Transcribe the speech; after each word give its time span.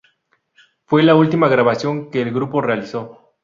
Fue 0.87 1.03
la 1.03 1.13
última 1.13 1.47
grabación 1.47 2.09
que 2.09 2.23
el 2.23 2.33
grupo 2.33 2.59
realizó. 2.59 3.35